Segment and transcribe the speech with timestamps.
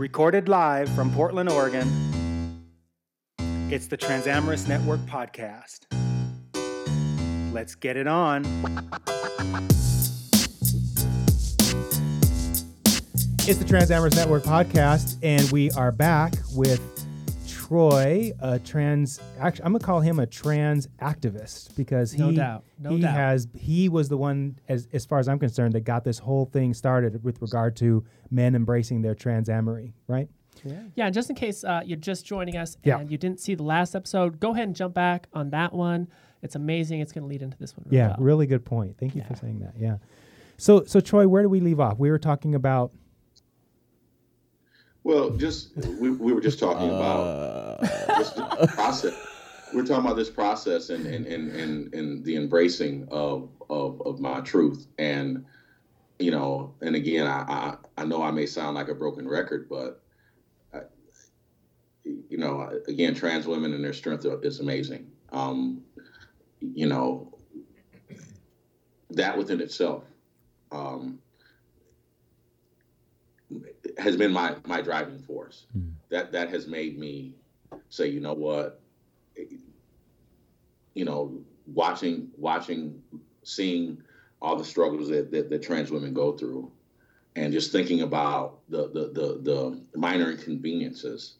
[0.00, 1.86] Recorded live from Portland, Oregon.
[3.70, 5.80] It's the Transamorous Network podcast.
[7.52, 8.46] Let's get it on.
[13.40, 16.99] It's the Transamorous Network podcast, and we are back with
[17.70, 19.20] Troy, a trans.
[19.38, 22.64] Actually, I'm gonna call him a trans activist because he No doubt.
[22.80, 23.14] No he doubt.
[23.14, 26.46] has he was the one, as as far as I'm concerned, that got this whole
[26.46, 30.28] thing started with regard to men embracing their trans amory, right?
[30.64, 32.98] Yeah, yeah, and just in case uh, you're just joining us Yeah.
[32.98, 36.08] and you didn't see the last episode, go ahead and jump back on that one.
[36.42, 37.00] It's amazing.
[37.00, 37.84] It's going to lead into this one.
[37.86, 38.16] really Yeah, well.
[38.18, 38.96] really good point.
[38.98, 39.74] Thank you for saying that.
[39.78, 39.98] Yeah.
[40.58, 41.98] So so Troy, where do we leave off?
[42.00, 42.92] We were talking about
[45.02, 47.80] Well, just we, we were just talking about
[48.18, 49.14] just the process.
[49.72, 54.20] We're talking about this process and and, and, and, and the embracing of, of of
[54.20, 54.86] my truth.
[54.98, 55.44] And
[56.18, 59.68] you know, and again, I, I I know I may sound like a broken record,
[59.70, 60.02] but
[60.74, 60.80] I,
[62.04, 65.10] you know, again, trans women and their strength is amazing.
[65.32, 65.82] Um,
[66.60, 67.38] you know,
[69.10, 70.04] that within itself.
[70.72, 71.20] Um,
[73.98, 75.66] has been my my driving force.
[75.76, 75.92] Mm.
[76.10, 77.34] That that has made me
[77.88, 78.80] say, you know what,
[80.94, 83.02] you know, watching watching
[83.42, 84.02] seeing
[84.42, 86.70] all the struggles that, that, that trans women go through,
[87.36, 91.36] and just thinking about the the the, the minor inconveniences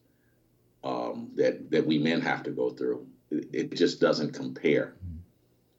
[0.84, 4.94] um, that that we men have to go through, it, it just doesn't compare.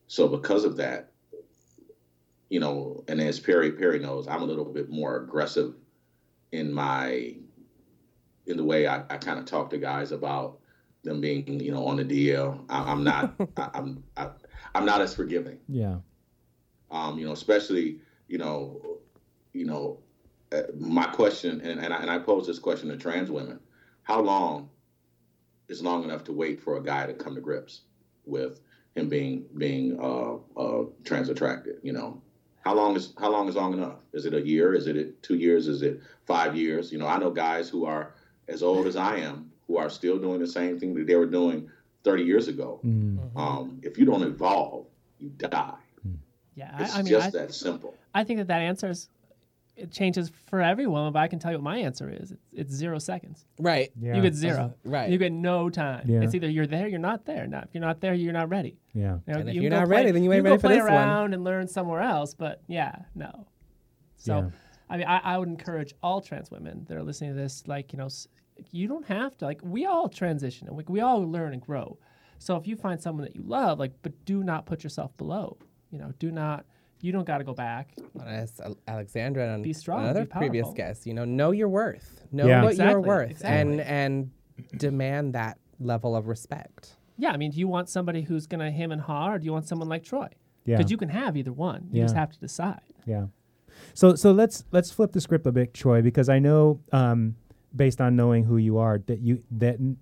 [0.08, 1.12] So because of that,
[2.50, 5.76] you know, and as Perry Perry knows, I'm a little bit more aggressive
[6.52, 7.36] in my
[8.48, 10.60] in the way I, I kind of talk to guys about
[11.04, 12.66] them being you know on the DL.
[12.70, 14.30] I, I'm not I, I'm I,
[14.76, 15.60] I'm not as forgiving.
[15.68, 15.98] yeah.
[16.90, 19.00] Um, you know, especially you know
[19.54, 20.00] you know
[20.52, 23.60] uh, my question and and I, and I pose this question to trans women:
[24.04, 24.70] How long
[25.70, 27.82] is long enough to wait for a guy to come to grips
[28.26, 28.60] with
[28.96, 31.78] him being being uh, uh, trans attracted?
[31.82, 32.22] You know,
[32.62, 34.00] how long is how long is long enough?
[34.14, 34.74] Is it a year?
[34.74, 35.68] Is it two years?
[35.68, 36.92] Is it five years?
[36.92, 38.14] You know, I know guys who are
[38.48, 41.26] as old as I am who are still doing the same thing that they were
[41.26, 41.70] doing
[42.04, 42.80] 30 years ago.
[42.86, 43.36] Mm.
[43.36, 44.86] Um, if you don't evolve,
[45.20, 45.76] you die.
[46.56, 47.96] Yeah, It's I, I mean, just I, that simple.
[48.14, 49.10] I think that that answer is,
[49.82, 52.32] it changes for everyone, but I can tell you what my answer is.
[52.32, 53.46] It's, it's zero seconds.
[53.60, 53.92] Right.
[54.00, 54.16] Yeah.
[54.16, 54.74] You get zero.
[54.86, 55.10] Right.
[55.10, 56.08] You get no time.
[56.08, 56.22] Yeah.
[56.22, 57.48] It's either you're there, you're not there.
[57.48, 58.78] Now, if you're not there, you're not ready.
[58.94, 59.18] Yeah.
[59.28, 60.62] You know, And if you you're not play- ready, then you ain't can ready go
[60.62, 60.94] for play this one.
[60.94, 62.34] around and learn somewhere else.
[62.34, 63.48] But yeah, no.
[64.18, 64.50] So, Yeah.
[64.90, 67.94] I mean, I, I would encourage all trans women that are listening to this, like,
[67.94, 68.10] you know,
[68.72, 71.98] you don't have to, like, we all transition and we, we all learn and grow.
[72.40, 75.58] So if you find someone that you love, like, but do not put yourself below,
[75.92, 76.66] you know, do not,
[77.04, 77.94] you don't got to go back.
[78.14, 81.70] Well, As Al- Alexandra and Be strong, another be previous guest, you know, know your
[81.70, 82.24] worth.
[82.32, 82.64] Know Yeah.
[82.64, 83.60] what Exactly, you're worth, exactly.
[83.60, 84.32] and and
[84.78, 86.96] demand that level of respect.
[87.18, 89.46] Yeah, I mean, do you want somebody who's going to him and ha, or do
[89.46, 90.28] you want someone like Troy?
[90.66, 90.78] Yeah.
[90.78, 91.88] Because you can have either one.
[91.92, 92.82] You just have to decide.
[93.06, 93.26] Yeah.
[93.94, 97.36] So so let's let's flip the script a bit, Troy, because I know um,
[97.76, 99.98] based on knowing who you are that you that n-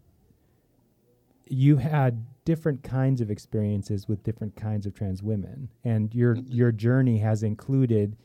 [1.47, 6.51] you had different kinds of experiences with different kinds of trans women, and your mm-hmm.
[6.51, 8.17] your journey has included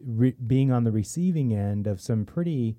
[0.00, 2.76] re- being on the receiving end of some pretty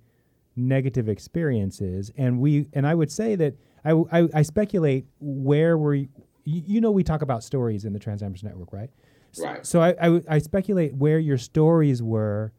[0.55, 6.07] negative experiences, and we and I would say that I I speculate where were you,
[6.45, 8.89] you know we talk about stories in the Transamorous Network, right?
[9.33, 9.65] S- Right.
[9.65, 12.53] So I I speculate where your stories were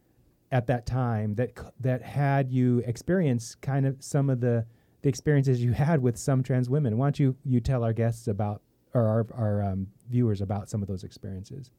[0.52, 4.66] at that time that that had you experience kind of some of the
[5.06, 6.99] the experiences you had with some trans women.
[6.99, 8.61] Why don't you you tell our guests about
[8.93, 11.71] or our our um, viewers about some of those experiences?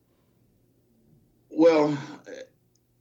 [1.49, 1.97] Well,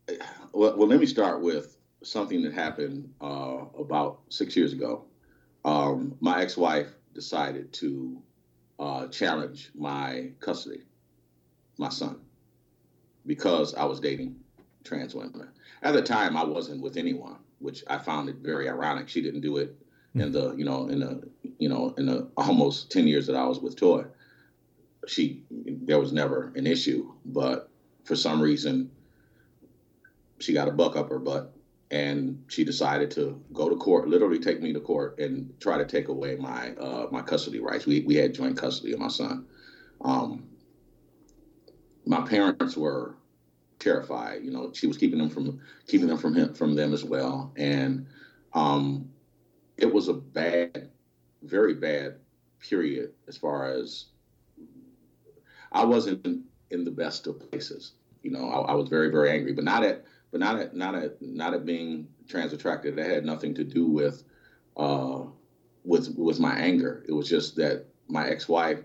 [0.08, 0.14] eh,
[0.52, 5.04] well, well, let me start with something that happened uh, about six years ago.
[5.64, 8.20] Um, my ex-wife decided to
[8.80, 10.82] uh, challenge my custody,
[11.78, 12.18] my son,
[13.26, 14.34] because I was dating
[14.82, 15.50] trans women.
[15.84, 19.08] At the time, I wasn't with anyone, which I found it very ironic.
[19.08, 19.76] She didn't do it
[20.20, 21.28] in the, you know, in the,
[21.58, 24.04] you know, in the almost ten years that I was with Toy.
[25.06, 27.70] She, there was never an issue, but
[28.04, 28.90] for some reason
[30.38, 31.52] she got a buck up her butt
[31.90, 35.84] and she decided to go to court literally take me to court and try to
[35.84, 37.86] take away my uh, my custody rights.
[37.86, 39.46] We, we had joint custody of my son.
[40.00, 40.48] Um,
[42.04, 43.16] my parents were
[43.78, 47.04] terrified you know she was keeping them from keeping them from him from them as
[47.04, 47.52] well.
[47.56, 48.06] And
[48.52, 49.10] um,
[49.76, 50.90] it was a bad
[51.42, 52.16] very bad
[52.60, 54.06] period as far as
[55.72, 57.92] I wasn't in the best of places.
[58.22, 60.94] You know, I, I was very, very angry, but not at, but not at, not
[60.94, 62.96] at, not at being trans attracted.
[62.96, 64.24] That had nothing to do with
[64.76, 65.22] uh,
[65.84, 67.04] with with my anger.
[67.08, 68.80] It was just that my ex wife,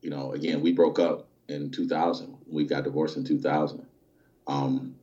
[0.00, 2.36] you know, again, we broke up in 2000.
[2.46, 3.86] We got divorced in 2000.
[4.46, 4.94] Um,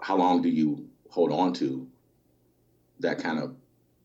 [0.00, 1.86] how long do you hold on to
[3.00, 3.54] that kind of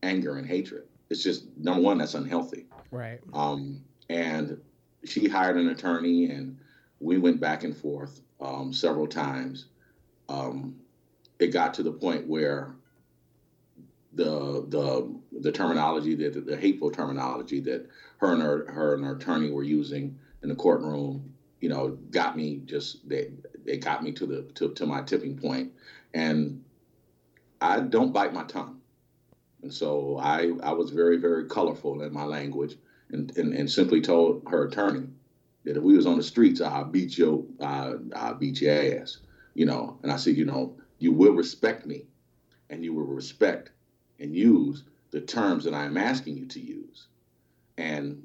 [0.02, 0.84] anger and hatred?
[1.10, 2.66] It's just number one, that's unhealthy.
[2.90, 3.20] Right.
[3.32, 4.60] Um, and
[5.04, 6.58] she hired an attorney, and
[7.00, 9.66] we went back and forth um, several times.
[10.28, 10.76] Um,
[11.38, 12.74] it got to the point where
[14.14, 17.86] the the the terminology that the hateful terminology that
[18.18, 22.36] her and her, her and her attorney were using in the courtroom, you know, got
[22.36, 23.30] me just they
[23.64, 25.72] they got me to the to, to my tipping point,
[26.14, 26.62] and
[27.60, 28.77] I don't bite my tongue,
[29.62, 32.76] and so I I was very very colorful in my language,
[33.10, 35.06] and and, and simply told her attorney
[35.64, 39.18] that if we was on the streets, I'll beat your I I'll beat your ass,
[39.54, 42.06] you know, and I said, you know, you will respect me,
[42.70, 43.70] and you will respect
[44.20, 47.06] and use the terms that I'm asking you to use.
[47.76, 48.24] And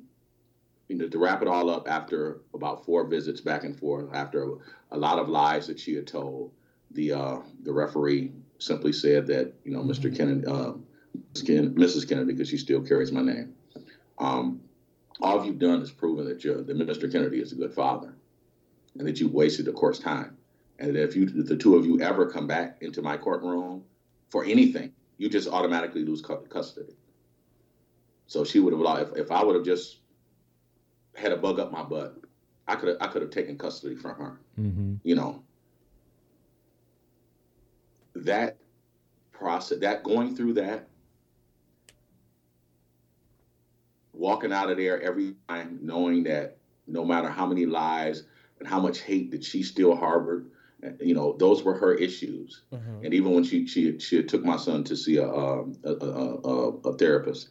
[0.88, 4.56] you know, to wrap it all up, after about four visits back and forth, after
[4.92, 6.52] a lot of lies that she had told,
[6.92, 10.06] the uh, the referee simply said that you know, Mr.
[10.06, 10.16] Mm-hmm.
[10.16, 10.74] Kennedy, uh,
[11.34, 12.08] Mrs.
[12.08, 13.54] Kennedy, because she still carries my name.
[14.20, 14.62] Um,
[15.22, 17.12] all you've done is proven that you're, that Mr.
[17.12, 18.14] Kennedy is a good father,
[18.98, 20.38] and that you wasted the court's time,
[20.80, 23.84] and that if you, if the two of you ever come back into my courtroom
[24.30, 26.96] for anything, you just automatically lose custody.
[28.28, 29.98] So she would have, if, if I would have just
[31.16, 32.18] had a bug up my butt,
[32.68, 34.40] I could have, I could have taken custody from her.
[34.60, 34.96] Mm-hmm.
[35.04, 35.44] You know,
[38.16, 38.58] that
[39.32, 40.88] process, that going through that,
[44.24, 48.24] walking out of there every time knowing that no matter how many lies
[48.58, 50.50] and how much hate that she still harbored,
[51.02, 52.62] you know, those were her issues.
[52.72, 53.04] Mhm.
[53.04, 56.36] And even when she she she took my son to see a um, a, a,
[56.52, 57.50] a, a therapist,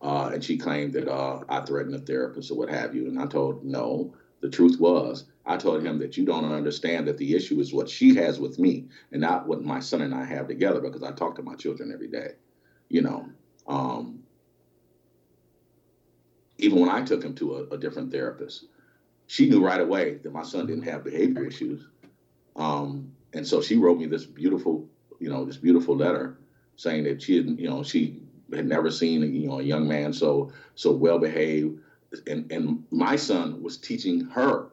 [0.00, 3.20] uh, and she claimed that uh, I threatened a therapist or what have you, and
[3.20, 4.14] I told no.
[4.40, 7.88] The truth was, I told him that you don't understand that the issue is what
[7.88, 11.12] she has with me and not what my son and I have together because I
[11.12, 12.32] talk to my children every day.
[12.90, 13.26] You know,
[13.66, 14.23] um,
[16.64, 18.64] even when I took him to a, a different therapist,
[19.26, 21.86] she knew right away that my son didn't have behavior issues.
[22.56, 24.88] Um, and so she wrote me this beautiful,
[25.20, 26.38] you know, this beautiful letter
[26.76, 28.22] saying that she had, you know, she
[28.52, 31.80] had never seen, you know, a young man so so well behaved,
[32.26, 34.70] and and my son was teaching her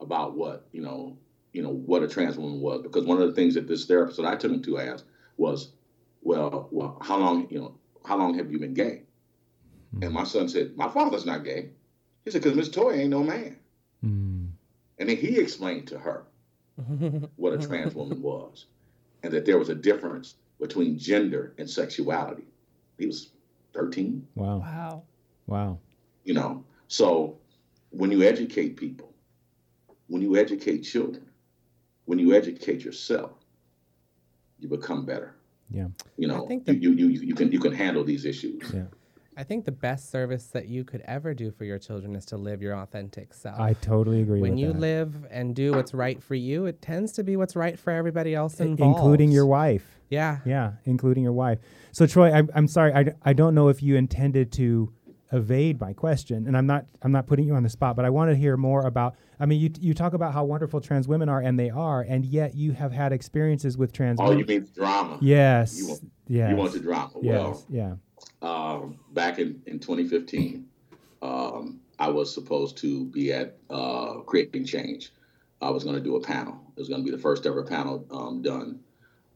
[0.00, 1.16] about what, you know,
[1.52, 4.16] you know what a trans woman was because one of the things that this therapist
[4.18, 5.04] that I took him to asked
[5.36, 5.72] was,
[6.22, 7.74] well, well, how long, you know,
[8.04, 9.02] how long have you been gay?
[10.02, 11.70] And my son said, my father's not gay.
[12.24, 13.56] He said, because Miss Toy ain't no man.
[14.04, 14.50] Mm.
[14.98, 16.24] And then he explained to her
[17.36, 18.66] what a trans woman was
[19.22, 22.44] and that there was a difference between gender and sexuality.
[22.98, 23.30] He was
[23.74, 24.58] 13, Wow.
[24.58, 25.02] Wow.
[25.46, 25.78] Wow.
[26.24, 26.64] you know.
[26.88, 27.38] So
[27.90, 29.12] when you educate people,
[30.08, 31.26] when you educate children,
[32.04, 33.32] when you educate yourself,
[34.58, 35.34] you become better.
[35.70, 35.88] Yeah.
[36.16, 38.62] You know, think you, you, you, you can you can handle these issues.
[38.72, 38.84] Yeah.
[39.36, 42.36] I think the best service that you could ever do for your children is to
[42.36, 43.58] live your authentic self.
[43.58, 44.78] I totally agree when with you that.
[44.78, 48.34] live and do what's right for you, it tends to be what's right for everybody
[48.34, 49.98] else involved, including your wife.
[50.08, 50.38] Yeah.
[50.44, 51.58] Yeah, including your wife.
[51.92, 54.92] So Troy, I, I'm sorry, I, I don't know if you intended to
[55.32, 58.10] evade my question, and I'm not I'm not putting you on the spot, but I
[58.10, 59.16] want to hear more about.
[59.40, 62.24] I mean, you you talk about how wonderful trans women are, and they are, and
[62.24, 64.20] yet you have had experiences with trans.
[64.20, 64.38] Oh, women.
[64.38, 65.18] you mean drama?
[65.20, 65.76] Yes.
[65.78, 66.50] You want- yes.
[66.50, 67.10] You want the drama?
[67.14, 67.66] Well, Yes.
[67.68, 67.94] Yeah.
[68.42, 70.66] Um, back in, in 2015,
[71.22, 75.12] um, I was supposed to be at uh, Creating Change.
[75.60, 76.60] I was going to do a panel.
[76.76, 78.80] It was going to be the first ever panel um, done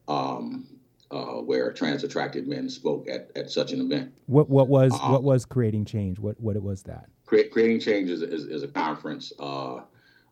[0.07, 0.67] um,
[1.11, 4.13] uh, where trans attracted men spoke at, at such an event.
[4.27, 5.11] What what was Uh-uh.
[5.11, 6.19] what was creating change?
[6.19, 7.05] What what it was that?
[7.25, 9.31] Cre- Creating Change is, is, is a conference.
[9.39, 9.81] Uh,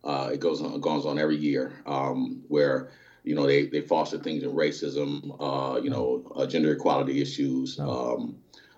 [0.04, 2.92] uh, it goes on goes on every year um, where
[3.28, 7.78] you know they, they foster things in racism, uh, you know, uh, gender equality issues,
[7.78, 8.38] um,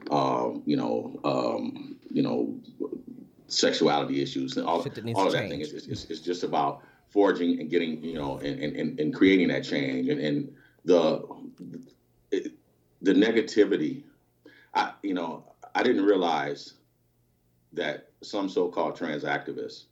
[0.10, 2.60] um, you know, um, you know,
[3.48, 4.82] sexuality issues, and all,
[5.16, 5.62] all of that thing.
[5.62, 9.64] It's, it's, it's just about forging and getting, you know, and, and, and, creating that
[9.64, 10.52] change and, and
[10.84, 11.24] the
[12.32, 12.54] it,
[13.04, 14.02] the negativity.
[14.74, 15.44] I you know
[15.76, 16.74] I didn't realize
[17.74, 19.84] that some so-called trans activists,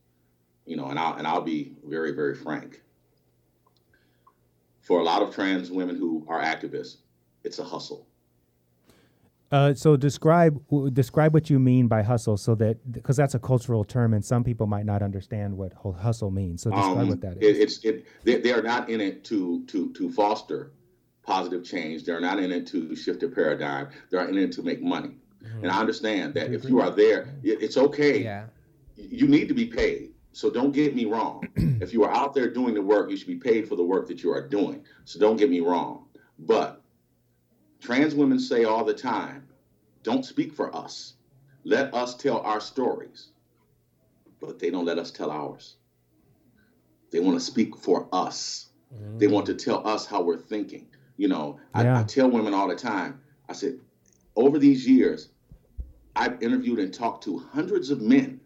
[0.66, 2.82] you know, and I'll and I'll be very very frank.
[4.88, 6.96] For a lot of trans women who are activists,
[7.44, 8.08] it's a hustle.
[9.52, 10.62] Uh, so describe
[10.94, 14.46] describe what you mean by hustle, so that because that's a cultural term, and some
[14.46, 16.62] people might not understand what hustle means.
[16.62, 17.58] So describe Um, what that it- is.
[17.60, 20.72] it's it they, they are not in it to to to foster
[21.22, 22.06] positive change.
[22.06, 23.90] They're not in it to shift their paradigm.
[24.10, 25.18] They're in it to make money.
[25.44, 25.64] Mhm.
[25.64, 28.24] And I understand that if you are there, it- it's okay.
[28.24, 28.46] Yeah.
[28.96, 30.14] You need to be paid.
[30.38, 31.42] So don't get me wrong.
[31.82, 34.08] if you are out there doing the work, you should be paid for the work
[34.08, 34.86] that you are doing.
[35.04, 36.06] So don't get me wrong.
[36.38, 36.84] But
[37.82, 39.48] trans women say all the time,
[40.04, 41.16] don't speak for us.
[41.64, 43.30] Let us tell our stories.
[44.40, 45.78] But they don't let us tell ours.
[47.10, 48.68] They want to speak for us.
[48.94, 49.18] Mm-hmm.
[49.18, 50.86] They want to tell us how we're thinking.
[51.18, 52.00] You know, I, Yeah.
[52.00, 53.80] I tell women all the time, I said,
[54.36, 55.30] over these years,
[56.16, 58.42] I've interviewed and talked to hundreds of men.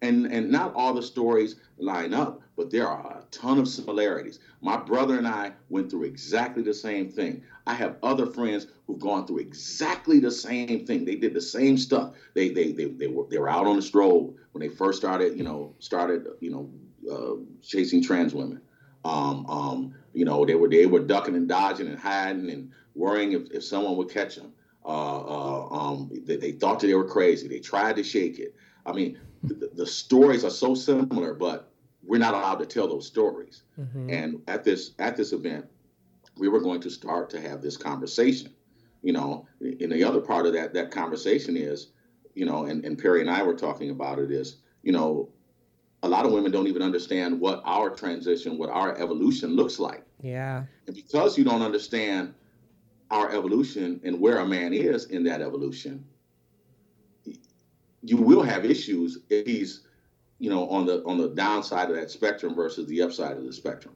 [0.00, 4.38] And and not all the stories line up, but there are a ton of similarities.
[4.60, 7.42] My brother and I went through exactly the same thing.
[7.66, 11.04] I have other friends who've gone through exactly the same thing.
[11.04, 12.14] They did the same stuff.
[12.34, 15.36] They they they, they were they were out on the stroll when they first started,
[15.36, 16.70] you know, started, you know,
[17.12, 18.60] uh, chasing trans women.
[19.04, 23.32] Um, um, you know, they were they were ducking and dodging and hiding and worrying
[23.32, 24.52] if, if someone would catch them.
[24.84, 27.46] Uh, uh, um, they, they thought that they were crazy.
[27.46, 28.54] They tried to shake it.
[28.86, 31.70] I mean, the, the stories are so similar, but
[32.02, 33.62] we're not allowed to tell those stories.
[33.78, 34.12] Mhm.
[34.12, 35.66] And at this at this event,
[36.36, 38.52] we were going to start to have this conversation.
[39.02, 41.88] You know, and the other part of that that conversation is,
[42.34, 45.28] you know, and, and Perry and I were talking about it is, you know,
[46.02, 50.04] a lot of women don't even understand what our transition, what our evolution looks like.
[50.20, 50.64] Yeah.
[50.86, 52.34] And because you don't understand
[53.10, 56.04] our evolution and where a man is in that evolution,
[58.08, 59.82] you will have issues if he's,
[60.38, 63.52] you know, on the on the downside of that spectrum versus the upside of the
[63.52, 63.94] spectrum.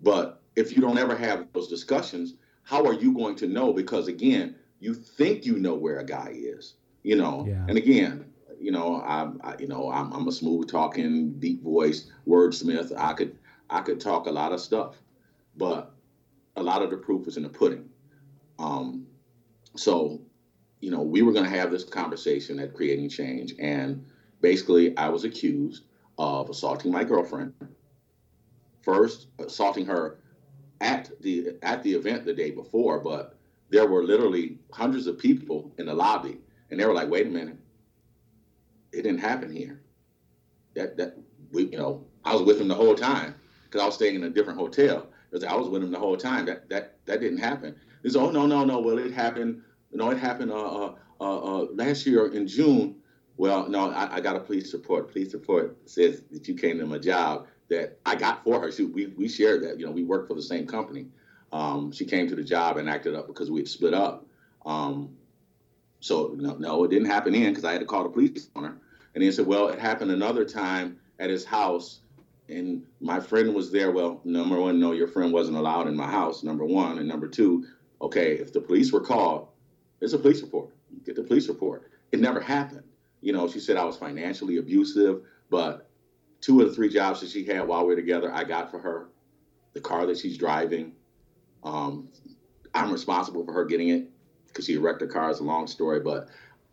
[0.00, 3.72] But if you don't ever have those discussions, how are you going to know?
[3.72, 7.46] Because again, you think you know where a guy is, you know.
[7.48, 7.64] Yeah.
[7.68, 8.24] And again,
[8.58, 12.92] you know, I'm, I, you know, I'm, I'm a smooth talking, deep voiced wordsmith.
[12.96, 13.38] I could,
[13.70, 14.96] I could talk a lot of stuff,
[15.56, 15.94] but
[16.56, 17.88] a lot of the proof is in the pudding.
[18.58, 19.06] Um,
[19.76, 20.20] so,
[20.80, 24.04] you know, we were going to have this conversation at Creating Change, and
[24.40, 25.84] basically, I was accused
[26.18, 27.52] of assaulting my girlfriend.
[28.82, 30.18] First, assaulting her
[30.80, 33.36] at the at the event the day before, but
[33.68, 36.38] there were literally hundreds of people in the lobby,
[36.70, 37.56] and they were like, "Wait a minute,
[38.92, 39.80] it didn't happen here."
[40.74, 41.16] That that
[41.52, 43.34] we, you know, I was with him the whole time
[43.64, 45.08] because I was staying in a different hotel.
[45.30, 46.46] Because I was with him the whole time.
[46.46, 47.76] That that that didn't happen.
[48.04, 48.80] Said, "Oh no no no.
[48.80, 49.62] Well, it happened.
[49.90, 52.96] You know, it happened uh, uh, uh, uh, last year in June."
[53.36, 55.10] Well, no, I, I got a police report.
[55.10, 58.70] Police report says that you came to my job that I got for her.
[58.70, 59.78] She, we we shared that.
[59.78, 61.06] You know, we worked for the same company.
[61.52, 64.26] Um, she came to the job and acted up because we had split up.
[64.66, 65.16] Um,
[66.00, 68.64] so no, no, it didn't happen then because I had to call the police on
[68.64, 68.76] her.
[69.14, 72.00] And he said, well, it happened another time at his house,
[72.48, 73.90] and my friend was there.
[73.90, 76.42] Well, number one, no, your friend wasn't allowed in my house.
[76.42, 77.66] Number one, and number two,
[78.00, 79.48] okay, if the police were called,
[80.00, 80.70] there's a police report.
[80.90, 81.90] You Get the police report.
[82.10, 82.82] It never happened.
[83.20, 85.86] You know, she said I was financially abusive, but
[86.40, 88.78] two of the three jobs that she had while we were together, I got for
[88.80, 89.08] her.
[89.72, 90.92] The car that she's driving,
[91.62, 92.08] um,
[92.74, 94.08] I'm responsible for her getting it
[94.48, 95.30] because she wrecked her car.
[95.30, 96.28] It's a long story, but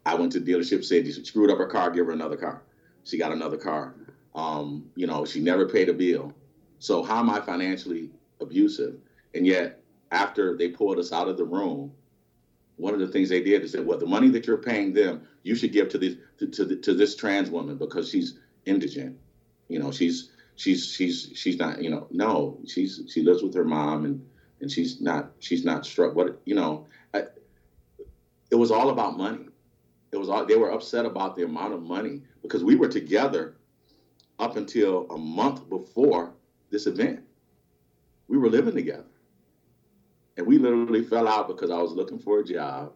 [0.05, 2.63] I went to the dealership, said she screwed up her car, give her another car.
[3.03, 3.93] She got another car.
[4.33, 6.33] Um, you know, she never paid a bill.
[6.79, 8.95] So how am I financially abusive?
[9.35, 9.79] And yet,
[10.11, 11.93] after they pulled us out of the room,
[12.77, 15.27] one of the things they did is said, well, the money that you're paying them,
[15.43, 19.17] you should give to this to, to, to this trans woman because she's indigent.
[19.67, 21.81] You know, she's she's she's she's not.
[21.81, 24.25] You know, no, she's she lives with her mom and
[24.61, 26.15] and she's not she's not struck.
[26.15, 27.23] What you know, I,
[28.51, 29.45] it was all about money.
[30.11, 33.57] It was all they were upset about the amount of money because we were together
[34.39, 36.33] up until a month before
[36.69, 37.21] this event.
[38.27, 39.05] We were living together.
[40.37, 42.93] And we literally fell out because I was looking for a job.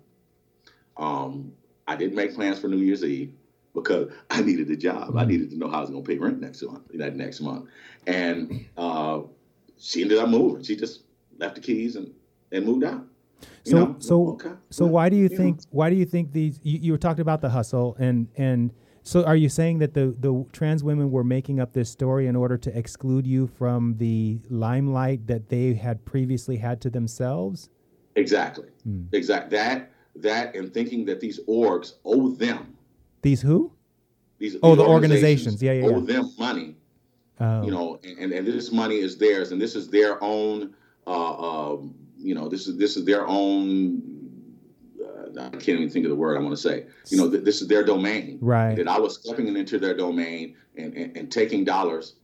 [0.97, 1.53] Um,
[1.87, 3.33] I didn't make plans for New Year's Eve
[3.73, 5.17] because I needed a job.
[5.17, 6.83] I needed to know how I was going to pay rent next month.
[6.93, 7.69] That next month,
[8.05, 9.21] and uh,
[9.79, 10.63] she ended up moving.
[10.63, 11.03] She just
[11.37, 12.13] left the keys and,
[12.51, 13.05] and moved out.
[13.65, 13.95] You So know?
[13.99, 14.51] so Okay.
[14.69, 17.41] so why do you think why do you think these you, you were talking about
[17.41, 18.71] the hustle and and
[19.03, 22.35] so are you saying that the the trans women were making up this story in
[22.35, 27.69] order to exclude you from the limelight that they had previously had to themselves?
[28.15, 28.67] Exactly.
[28.83, 29.03] Hmm.
[29.11, 32.75] Exact that that and thinking that these orgs owe them
[33.21, 33.71] These who?
[34.39, 35.61] these Oh, these the organizations.
[35.61, 36.13] Yeah, yeah, owe yeah.
[36.13, 36.75] them money
[37.41, 37.63] Oh.
[37.63, 40.75] you know, and, and this money is theirs, and this is their own,
[41.07, 44.20] uh, um, you know, this is this is their own.
[45.37, 46.85] I can't even think of the word I want to say.
[47.09, 48.39] You know, th- this is their domain.
[48.41, 48.75] Right.
[48.75, 52.15] That I was stepping into their domain and, and, and taking dollars,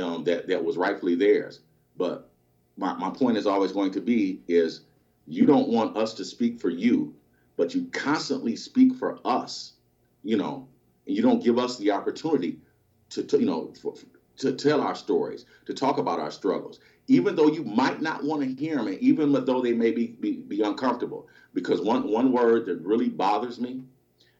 [0.00, 1.60] um, that that was rightfully theirs.
[1.96, 2.30] But
[2.76, 4.82] my, my point is always going to be is
[5.26, 7.14] you don't want us to speak for you,
[7.56, 9.74] but you constantly speak for us,
[10.22, 10.68] you know,
[11.06, 12.58] and you don't give us the opportunity
[13.10, 13.94] to, to you know, for,
[14.38, 18.42] to tell our stories, to talk about our struggles, even though you might not want
[18.42, 21.28] to hear them, and even though they may be, be, be uncomfortable.
[21.54, 23.82] Because one, one word that really bothers me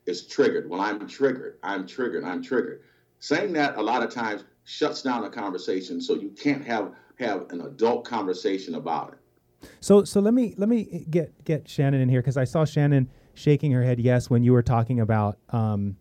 [0.07, 0.69] is triggered.
[0.69, 2.83] When I'm triggered, I'm triggered, I'm triggered.
[3.19, 7.51] Saying that a lot of times shuts down a conversation, so you can't have have
[7.51, 9.69] an adult conversation about it.
[9.81, 13.09] So so let me let me get get Shannon in here because I saw Shannon
[13.35, 15.97] shaking her head yes when you were talking about um,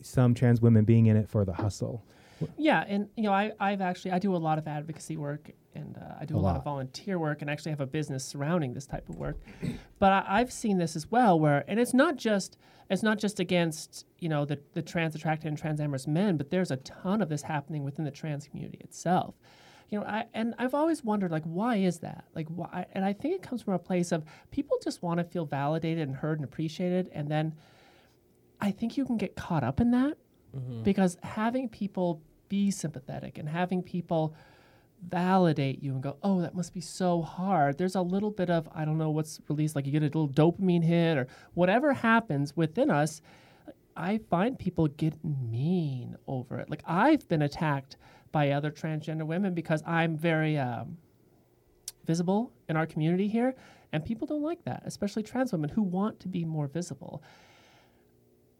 [0.00, 2.04] some trans women being in it for the hustle.
[2.56, 5.96] Yeah, and you know, I, I've actually I do a lot of advocacy work and
[5.98, 6.50] uh, I do a, A lot.
[6.50, 6.56] lot.
[6.56, 9.38] of volunteer work and actually have a business surrounding this type of work.
[9.98, 12.56] But I, I've seen this as well, where and it's not just
[12.90, 16.50] it's not just against you know the the trans attracted and trans amorous men, but
[16.50, 19.34] there's a ton of this happening within the trans community itself.
[19.90, 22.24] You know, I and I've always wondered like why is that?
[22.34, 22.86] Like why?
[22.92, 26.06] And I think it comes from a place of people just want to feel validated
[26.08, 27.54] and heard and appreciated, and then
[28.60, 30.16] I think you can get caught up in that
[30.82, 34.34] because having people be sympathetic and having people
[35.06, 37.78] validate you and go, oh, that must be so hard.
[37.78, 40.28] There's a little bit of, I don't know what's released, like you get a little
[40.28, 43.20] dopamine hit or whatever happens within us.
[43.96, 46.70] I find people get mean over it.
[46.70, 47.96] Like I've been attacked
[48.32, 50.98] by other transgender women because I'm very um,
[52.04, 53.54] visible in our community here,
[53.92, 57.22] and people don't like that, especially trans women who want to be more visible.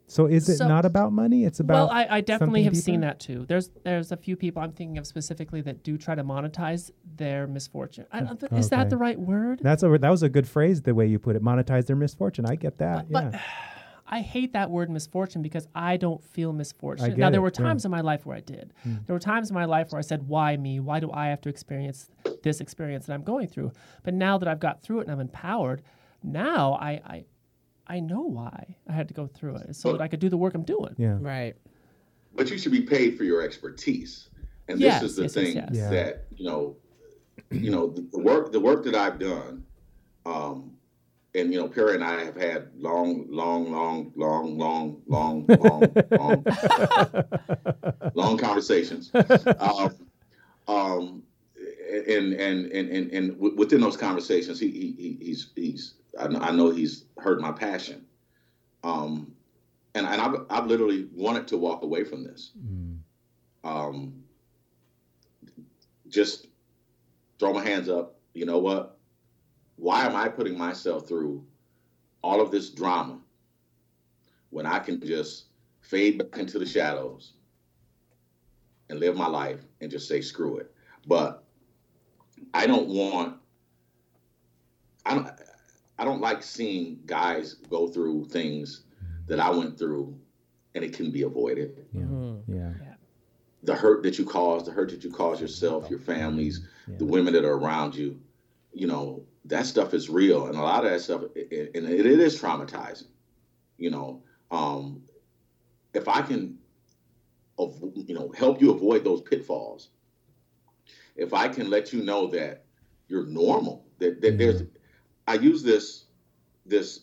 [0.08, 1.44] So is it So- not about money?
[1.44, 3.44] It's about well, I, I definitely have seen that too.
[3.46, 7.46] There's there's a few people I'm thinking of specifically that do try to monetize their
[7.46, 8.06] misfortune.
[8.10, 9.60] I, don't- Is that the right word?
[9.62, 11.42] That's a that was a good phrase the way you put it.
[11.42, 12.46] Monetize their misfortune.
[12.46, 13.10] I get that.
[13.10, 13.40] But yeah.
[14.10, 17.18] I hate that word misfortune because I don't feel misfortune.
[17.18, 17.64] Now there it, were yeah.
[17.66, 18.72] Times in my life where I did.
[18.82, 18.94] Hmm.
[19.06, 20.80] There were times in my life where I said, "Why me?
[20.80, 22.08] Why do I have to experience
[22.42, 23.72] this experience that I'm going through?"
[24.04, 25.82] But now that I've got through it and I'm empowered,
[26.22, 27.24] now I I,
[27.88, 30.36] I know why I had to go through it so that I could do the
[30.36, 30.94] work I'm doing.
[30.98, 31.16] yeah.
[31.20, 31.56] Right.
[32.34, 34.28] But you should be paid for your expertise.
[34.68, 35.68] And Yes, this is the yes, yes, thing yes.
[35.72, 35.90] Yeah.
[35.90, 36.76] that, you know,
[37.50, 39.64] you know, the, the work the work that I've done,
[40.26, 40.72] um,
[41.34, 45.86] and you know, Perry and I have had long, long, long, long, long, long, long,
[46.44, 46.44] long,
[48.14, 49.10] long conversations.
[49.14, 49.94] Um,
[50.68, 51.22] um,
[51.90, 56.28] and, and and and and w- within those conversations, he, he he- he's he's I
[56.28, 58.04] know, I know he's heard my passion.
[58.82, 59.34] Um,
[59.94, 62.52] and and I've I've literally wanted to walk away from this.
[62.58, 62.98] Mm.
[63.64, 64.22] Um,
[66.08, 66.46] just
[67.38, 68.18] throw my hands up.
[68.34, 68.98] You know what?
[69.76, 71.44] Why am I putting myself through
[72.22, 73.18] all of this drama
[74.50, 75.46] when I can just
[75.80, 77.32] fade back into the shadows
[78.90, 80.72] and live my life and just say screw it?
[81.06, 81.44] But
[82.54, 83.36] I don't want.
[85.04, 85.28] I don't.
[85.98, 88.84] I don't like seeing guys go through things
[89.26, 90.16] that I went through,
[90.74, 92.02] and it can be avoided Yeah.
[92.02, 92.42] Mhm.
[92.48, 92.72] Yeah.
[93.64, 96.96] the hurt that you cause, the hurt that you cause yourself, your families, Yeah.
[96.98, 98.20] the women that are around you,
[98.72, 100.46] you know, that stuff is real.
[100.46, 103.08] And a lot of that stuff, it, it- and it, it is traumatizing,
[103.76, 104.22] you know.
[104.52, 105.02] Um,
[105.92, 106.56] if I can,
[107.58, 109.88] you know, help you avoid those pitfalls,
[111.16, 112.64] if I can let you know that
[113.08, 114.62] you're normal, that, that there's,
[115.28, 116.04] I use this,
[116.64, 117.00] this,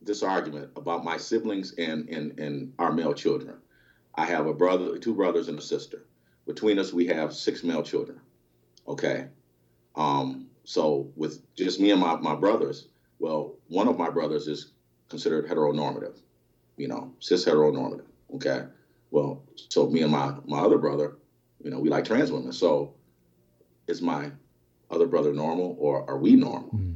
[0.00, 3.58] this argument about my siblings and, and, and our male children.
[4.14, 6.06] I have a brother, two brothers, and a sister.
[6.46, 8.18] Between us, we have six male children.
[8.88, 9.26] Okay.
[9.94, 14.72] Um, so with just me and my, my brothers, well, one of my brothers is
[15.10, 16.16] considered heteronormative,
[16.78, 18.06] you know, cis heteronormative.
[18.36, 18.64] Okay.
[19.10, 21.18] Well, so me and my, my other brother,
[21.62, 22.52] you know, we like trans women.
[22.54, 22.94] So
[23.86, 24.30] is my
[24.90, 26.70] other brother normal or are we normal?
[26.70, 26.94] Mm.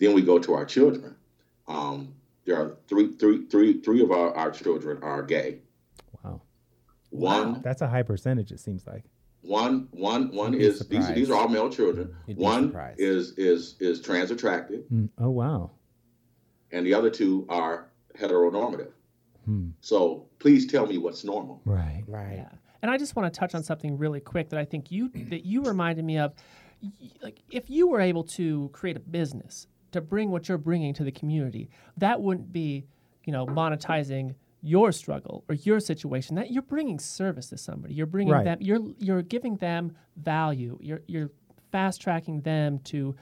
[0.00, 1.14] Then we go to our children.
[1.68, 2.14] Um,
[2.46, 5.58] there are three, three, three, three of our, our children are gay.
[6.24, 6.40] Wow.
[7.10, 8.50] One, That's a high percentage.
[8.50, 9.04] It seems like.
[9.42, 12.14] one, one, one You'd is these, these are all male children.
[12.26, 15.08] You'd One is is is trans attracted, Mm.
[15.18, 15.70] Oh wow.
[16.72, 18.92] and the other two are heteronormative.
[19.44, 19.68] Hmm.
[19.80, 21.60] So please tell me what's normal.
[21.64, 22.04] Right.
[22.06, 22.34] Right.
[22.36, 22.48] Yeah.
[22.82, 25.44] And I just want to touch on something really quick that I think you that
[25.46, 26.32] you reminded me of.
[27.22, 31.04] Like if you were able to create a business to bring what you're bringing to
[31.04, 32.86] the community, that wouldn't be,
[33.24, 36.36] you know, monetizing your struggle or your situation.
[36.36, 37.94] That you're bringing service to somebody.
[37.94, 38.44] You're bringing Right.
[38.44, 38.58] them.
[38.60, 40.78] You're you're giving them value.
[40.80, 41.30] You're you're
[41.72, 43.14] fast tracking them to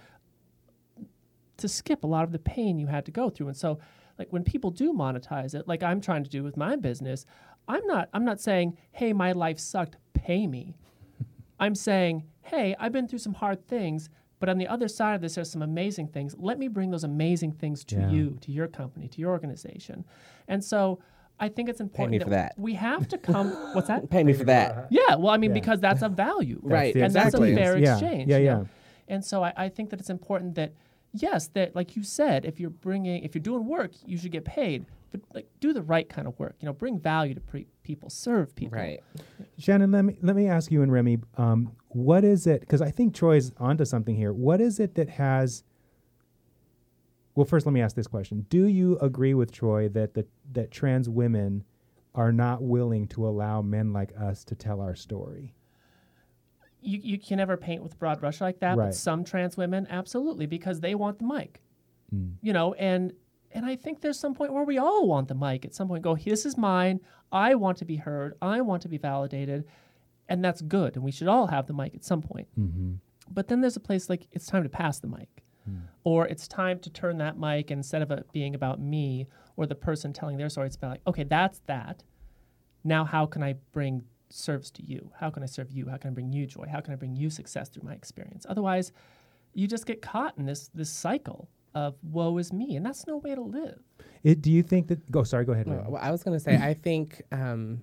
[1.59, 3.48] to skip a lot of the pain you had to go through.
[3.48, 3.78] And so,
[4.18, 7.24] like when people do monetize it, like I'm trying to do with my business,
[7.66, 10.76] I'm not I'm not saying, "Hey, my life sucked, pay me."
[11.61, 14.09] I'm saying, "Hey, I've been through some hard things.
[14.40, 16.35] But on the other side of this, there's some amazing things.
[16.38, 18.11] Let me bring those amazing things to Yeah.
[18.11, 20.05] you, to your company, to your organization.
[20.46, 21.01] And so
[21.40, 22.55] I think it's important me for that.
[22.57, 23.51] we have to come.
[23.74, 24.11] what's that?
[24.11, 24.88] Pay me for that.
[24.90, 25.55] Yeah, well, I mean, Yeah.
[25.55, 27.55] because that's a value, Right, the And that's a exactly.
[27.55, 28.29] fair Yeah, exchange.
[28.31, 28.55] yeah, you yeah.
[28.55, 28.68] know?
[29.09, 30.72] And so I, I think that it's important that,
[31.12, 34.44] yes, that like you said, if you're bringing, if you're doing work, you should get
[34.44, 34.85] paid.
[35.11, 36.57] But like, do the right kind of work.
[36.61, 38.79] You know, bring value to pre- people, serve people.
[38.79, 39.01] Right.
[39.59, 42.61] Shannon, let me let me ask you and Remy, um, what is it?
[42.61, 44.33] Because I think Troy's onto something here.
[44.33, 45.64] What is it that has?
[47.35, 50.71] Well, first, let me ask this question: Do you agree with Troy that the that
[50.71, 51.64] trans women
[52.14, 55.55] are not willing to allow men like us to tell our story?
[56.81, 58.87] You, you can never paint with broad brush like that, Right.
[58.87, 61.61] but some trans women, absolutely, because they want the mic.
[62.14, 62.35] Mm.
[62.40, 63.12] You know, and
[63.52, 66.02] and I think there's some point where we all want the mic at some point.
[66.02, 67.00] Go, this is mine.
[67.32, 68.34] I want to be heard.
[68.42, 69.64] I want to be validated,
[70.28, 70.96] and that's good.
[70.96, 72.48] And we should all have the mic at some point.
[72.58, 72.94] Mm-hmm.
[73.30, 75.42] But then there's a place like it's time to pass the mic,
[76.04, 79.74] or it's time to turn that mic instead of it being about me or the
[79.74, 82.04] person telling their story, it's about like, okay, that's that.
[82.84, 85.11] Now, how can I bring service to you?
[85.18, 85.88] How can I serve you?
[85.88, 86.66] How can I bring you joy?
[86.70, 88.46] How can I bring you success through my experience?
[88.48, 88.92] Otherwise,
[89.54, 93.18] you just get caught in this this cycle of woe is me, and that's no
[93.18, 93.78] way to live.
[94.24, 95.10] It, do you think that?
[95.10, 95.22] Go.
[95.22, 95.44] sorry.
[95.44, 95.66] Go ahead.
[95.66, 97.82] No, well, I was going to say, I think um,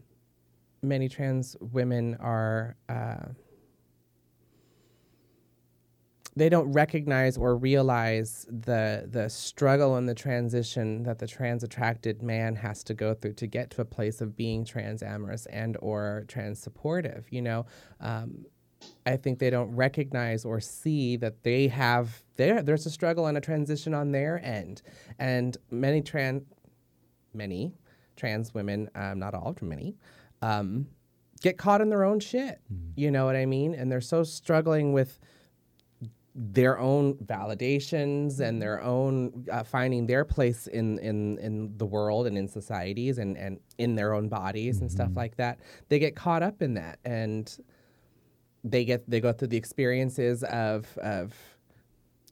[0.82, 2.76] many trans women are.
[2.90, 3.30] Uh,
[6.38, 12.22] they don't recognize or realize the the struggle and the transition that the trans attracted
[12.22, 15.78] man has to go through to get to a place of being trans amorous and
[15.82, 17.26] or trans supportive.
[17.30, 17.66] You know,
[18.02, 18.46] um,
[19.06, 22.62] I think they don't recognize or see that they have there.
[22.64, 24.82] There's a struggle and a transition on their end,
[25.20, 26.44] and many trans
[27.34, 27.74] many
[28.16, 29.96] trans women, um, not all, many,
[30.42, 30.88] um,
[31.42, 32.60] get caught in their own shit.
[32.96, 33.74] You know what I mean?
[33.76, 35.20] And they're so struggling with
[36.34, 42.28] their own validations and their own uh, finding their place in, in, in the world
[42.28, 45.60] and in societies and, and in their own bodies and stuff like that.
[45.88, 47.58] They get caught up in that and
[48.66, 51.34] they get they go through the experiences of of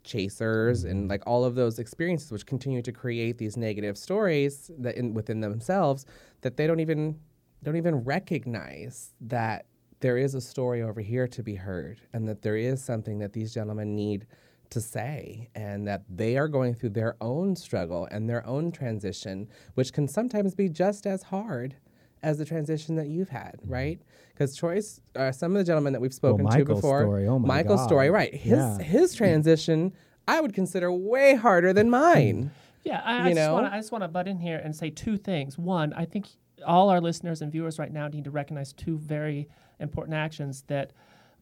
[0.04, 1.10] chasers and mm-hmm.
[1.12, 5.39] like all of those experiences which continue to create these negative stories that in, within
[5.39, 6.06] themselves
[6.41, 7.17] that they don't even
[7.63, 9.65] don't even recognize that
[10.02, 13.32] there is a story over here to be heard and that there is something that
[13.32, 14.26] these gentlemen need
[14.69, 19.48] to say and that they are going through their own struggle and their own transition
[19.76, 21.76] which can sometimes be just as hard
[22.24, 24.02] as the transition that you've had right
[24.34, 27.38] because Troy's uh, some of the gentlemen that we've spoken to Michael's before story, oh
[27.38, 27.86] my Michael's God.
[27.88, 28.78] story right his Yeah.
[28.80, 29.94] his transition
[30.28, 32.52] I would consider way harder than mine
[32.84, 33.58] Yeah, I, I You just know?
[33.58, 35.58] I just want to butt in here and say two things.
[35.58, 36.28] One, I think
[36.66, 39.48] all our listeners and viewers right now need to recognize two very
[39.80, 40.92] important actions that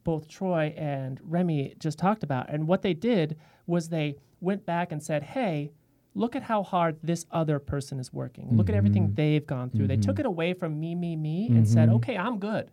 [0.04, 2.50] both Troy and Remy just talked about.
[2.50, 5.72] And what they did was they went back and said, "Hey,
[6.14, 8.50] look at how hard this other person is working.
[8.52, 9.16] Look at everything mm-hmm.
[9.16, 9.88] they've gone through.
[9.88, 10.22] They took mm-hmm.
[10.22, 11.96] it away from me, me, me, and said, mm-hmm.
[11.98, 12.72] "Okay, I'm good.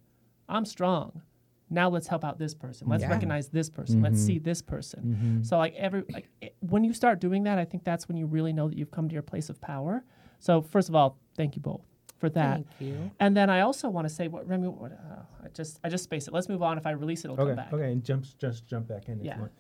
[0.48, 1.22] I'm strong."
[1.70, 2.88] Now let's help out this person.
[2.88, 3.10] Let's Yeah.
[3.10, 4.00] recognize this person.
[4.00, 5.44] Let's see this person.
[5.44, 8.26] So like every like it, when you start doing that, I think that's when you
[8.26, 10.04] really know that you've come to your place of power.
[10.38, 11.82] So first of all, thank you both
[12.18, 12.54] for that.
[12.54, 13.10] Thank you.
[13.20, 14.68] And then I also want to say what Remy.
[14.68, 16.34] What, uh, I just I just space it.
[16.34, 16.78] Let's move on.
[16.78, 17.50] If I release it, it'll Okay.
[17.50, 17.72] come back.
[17.72, 17.92] Okay.
[17.92, 18.24] And jump.
[18.38, 19.20] Just jump back in.
[19.20, 19.34] if Yeah.
[19.34, 19.52] you want.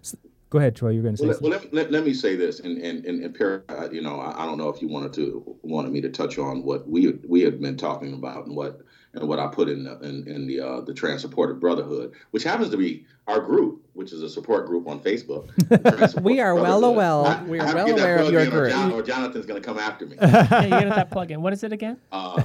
[0.00, 0.16] S-
[0.50, 0.90] Go ahead, Troy.
[0.90, 1.70] You're going to say Well, let, something.
[1.72, 4.18] well, let, let, let me say this, and and and, and Perry, uh, you know,
[4.20, 7.12] I, I don't know if you wanted to wanted me to touch on what we
[7.26, 8.80] we had been talking about and what
[9.14, 12.44] and what I put in the, in, in the uh, the Trans Supportive Brotherhood, which
[12.44, 15.48] happens to be our group, which is a support group on Facebook.
[16.22, 16.96] We are well Brotherhood.
[16.96, 18.94] well- we are well aware of your in, or group.
[18.94, 20.16] Or Jonathan's going to come after me.
[20.22, 21.42] yeah, you get that plug in.
[21.42, 21.98] What is it again?
[22.10, 22.42] Uh,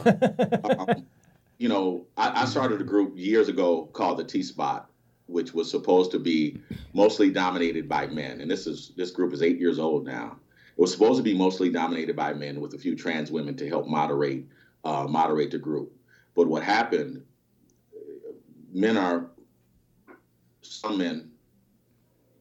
[0.64, 1.06] um,
[1.58, 4.90] you know, I, I started a group years ago called the T Spot,
[5.28, 6.58] which was supposed to be
[6.94, 8.42] mostly dominated by men.
[8.42, 10.38] And this is this group is eight years old now.
[10.78, 13.68] It was supposed to be mostly dominated by men with a few trans women to
[13.68, 14.46] help moderate
[14.84, 15.94] uh, moderate the group.
[16.36, 17.24] But what happened?
[18.74, 19.30] Men are
[20.62, 21.32] some men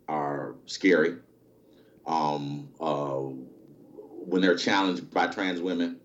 [0.09, 1.16] are scary.
[2.07, 3.21] Um, uh,
[4.25, 6.01] when they're challenged by trans women,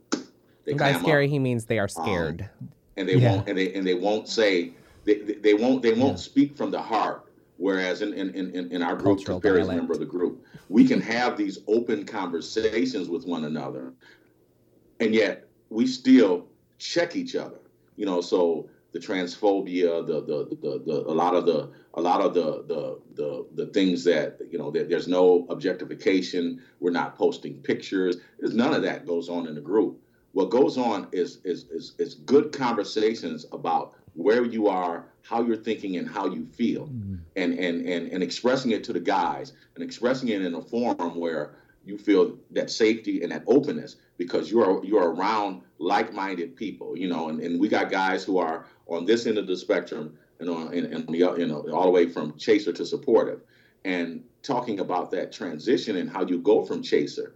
[0.66, 2.50] they And by clam up scary, he means Um, they are scared.
[2.98, 3.32] and they Yeah.
[3.32, 4.74] won't and they and they won't say
[5.08, 8.96] they, they, won't they won't speak from the heart whereas in in, in, in our
[8.96, 13.10] group Cultural because Barry's a member of the group we can have these open conversations
[13.10, 13.94] with one another
[15.00, 17.60] and yet we still check each other.
[17.96, 22.22] You know so the transphobia the the, the, the a lot of the a lot
[22.22, 27.18] of the the the, the things that you know that there's no objectification we're not
[27.18, 30.00] posting pictures there's none of that goes on in the group.
[30.34, 35.64] What goes on is is is, is good conversations about where you are, how you're
[35.70, 37.20] thinking, and how you feel, Mm.
[37.36, 41.20] and, and and and expressing it to the guys, and expressing it in a forum
[41.20, 47.08] where you feel that safety and that openness because you're you're around like-minded people, you
[47.08, 50.50] know, and, and we got guys who are on this end of the spectrum and
[50.50, 53.42] on and, and the you know all the way from chaser to supportive,
[53.86, 57.34] and talking about that transition and how you go from chaser.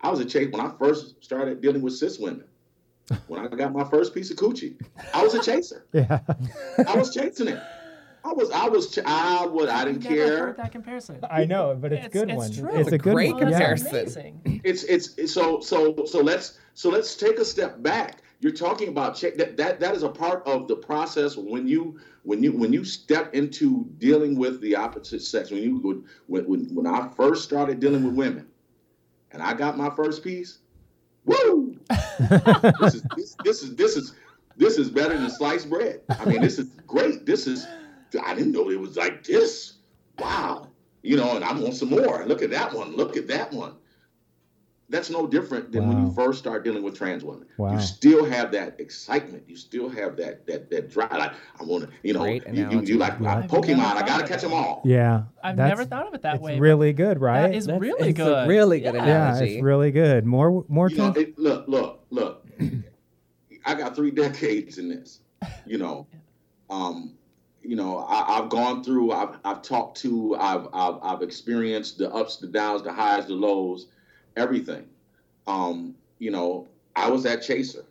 [0.00, 2.44] I was a chaser when I first started dealing with cis women.
[3.28, 4.80] When I got my first piece of coochie,
[5.14, 5.84] I was a chaser.
[5.92, 6.20] Yeah.
[6.86, 7.62] I was chasing it.
[8.24, 10.38] I was, I was, ch- I would, I didn't Never care.
[10.48, 11.20] heard that comparison.
[11.30, 12.52] I know, but it's It's- good it's one.
[12.52, 12.68] true.
[12.80, 13.42] It's It's a a good great one.
[13.42, 13.88] Comparison.
[13.88, 14.60] amazing.
[14.64, 18.22] It's, it's, it's so, so, so let's, so let's take a step back.
[18.40, 22.00] You're talking about check that, that, that is a part of the process when you,
[22.24, 25.52] when you, when you step into dealing with the opposite sex.
[25.52, 28.48] When you, would- when, when, when I first started dealing with women,
[29.30, 30.58] and I got my first piece,
[31.24, 31.65] woo!
[31.88, 34.14] This is, this, this is, this is,
[34.56, 36.00] this is better than sliced bread.
[36.08, 37.26] I mean, this is great.
[37.26, 37.66] This is,
[38.24, 39.74] I didn't know it was like this.
[40.18, 40.68] Wow.
[41.02, 42.24] You know, and I want some more.
[42.26, 42.96] Look at that one.
[42.96, 43.74] Look at that one.
[44.88, 47.46] That's no different than when you first start dealing with trans women.
[47.58, 47.72] Wow.
[47.72, 49.42] You still have that excitement.
[49.48, 51.10] You still have that that that drive.
[51.10, 53.38] Like I want to, you know, you, you, you like Yeah.
[53.38, 53.80] I've Pokemon.
[53.80, 54.82] I gotta of catch them all.
[54.84, 55.24] Yeah.
[55.42, 56.54] I've that's- never thought of it that it's way.
[56.54, 57.48] but really good, right?
[57.48, 58.48] That is That's- really it's a good.
[58.48, 59.06] really good Yeah.
[59.06, 60.24] yeah, it's really good.
[60.24, 61.22] More more You know, time.
[61.22, 62.46] it, look, look, look.
[63.64, 65.18] I got three decades in this.
[65.66, 66.06] You know,
[66.70, 67.14] um,
[67.62, 69.10] you know, I, I've gone through.
[69.10, 70.36] I've I've talked to.
[70.36, 73.86] I've I've I've experienced the ups, the downs, the highs, the lows,
[74.36, 74.86] everything.
[75.46, 77.84] Um, you know, I was that chaser,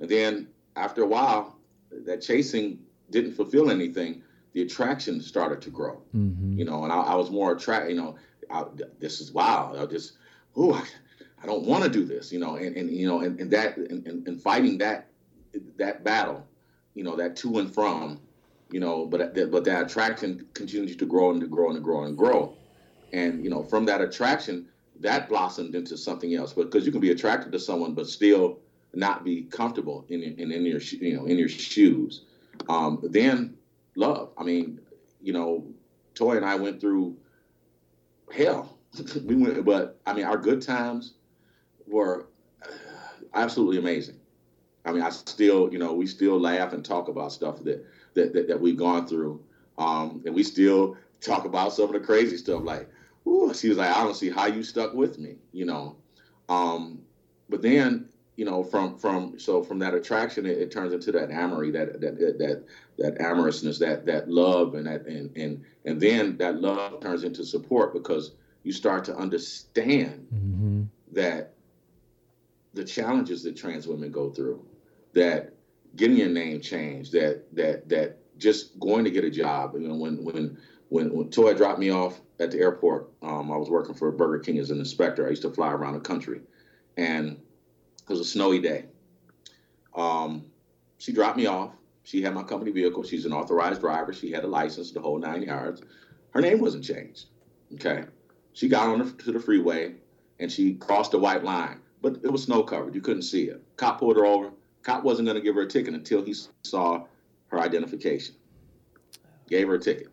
[0.00, 1.56] and then after a while,
[1.90, 2.78] that chasing
[3.10, 4.22] didn't fulfill anything.
[4.52, 6.58] The attraction started to grow Mhm.
[6.58, 8.16] you know, and I, I was more attracted, you know,
[8.50, 8.64] I,
[8.98, 9.74] this is wow.
[9.78, 10.14] I just,
[10.56, 10.82] ooh, I,
[11.42, 13.76] I don't want to do this, you know, and, and you know, and, and that,
[13.76, 15.08] and, and, fighting that,
[15.76, 16.46] that battle,
[16.94, 18.18] you know, that to and from,
[18.70, 21.82] you know, but that, but that attraction continues to grow and to grow and to
[21.82, 22.54] grow and grow,
[23.12, 24.66] and you know, from that attraction,
[25.00, 26.52] that blossomed into something else.
[26.52, 28.58] Because you can be attracted to someone, but still
[28.94, 32.24] not be comfortable in in, in your you know in your shoes.
[32.68, 33.56] Um, then
[33.96, 34.32] love.
[34.38, 34.80] I mean,
[35.20, 35.66] you know,
[36.14, 37.16] Toy and I went through
[38.34, 38.78] hell.
[39.24, 41.14] we went, but I mean, our good times
[41.86, 42.26] were
[43.34, 44.16] absolutely amazing.
[44.84, 48.32] I mean, I still, you know, we still laugh and talk about stuff that that
[48.32, 49.42] that, that we've gone through,
[49.78, 52.62] um, and we still talk about some of the crazy stuff.
[52.62, 52.88] Like,
[53.26, 55.96] ooh, she was like, I don't see how you stuck with me, you know.
[56.48, 57.00] Um,
[57.48, 61.30] but then, you know, from from so from that attraction, it, it turns into that
[61.30, 62.64] amory, that that that that,
[62.98, 67.44] that amorousness, that that love, and that and and and then that love turns into
[67.44, 70.88] support because you start to understand Mhm.
[71.12, 71.52] that
[72.74, 74.64] the challenges that trans women go through,
[75.14, 75.54] that
[75.96, 79.74] getting your name changed, that that that just going to get a job.
[79.74, 83.56] You know, when when when when Toy dropped me off at the airport, um, I
[83.56, 85.26] was working for Burger King as an inspector.
[85.26, 86.40] I used to fly around the country,
[86.96, 88.86] and it was a snowy day.
[89.94, 90.44] Um,
[90.98, 91.72] she dropped me off.
[92.04, 93.02] She had my company vehicle.
[93.02, 94.12] She's an authorized driver.
[94.12, 95.82] She had a license, the whole nine yards.
[96.30, 97.26] Her name wasn't changed.
[97.74, 98.04] Okay.
[98.52, 99.94] She got on the, to the freeway
[100.38, 102.94] and she crossed the white line, but it was snow covered.
[102.94, 103.62] You couldn't see it.
[103.76, 104.50] Cop pulled her over.
[104.82, 107.04] Cop wasn't going to give her a ticket until he saw
[107.48, 108.34] her identification.
[109.48, 110.08] Gave her a ticket.